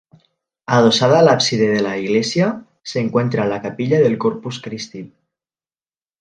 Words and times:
Adosada 0.65 1.19
al 1.19 1.29
ábside 1.29 1.67
de 1.69 1.79
la 1.79 1.95
iglesia, 1.99 2.65
se 2.81 2.99
encuentra 3.01 3.45
la 3.45 3.61
capilla 3.61 3.99
del 3.99 4.17
Corpus 4.17 4.59
Christi. 4.59 5.13